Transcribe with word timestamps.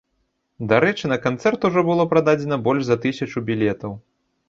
Дарэчы, 0.71 1.05
на 1.13 1.19
канцэрт 1.27 1.69
ужо 1.71 1.85
было 1.91 2.09
прададзена 2.17 2.61
больш 2.71 2.83
за 2.91 3.01
тысячу 3.07 3.49
білетаў. 3.53 3.99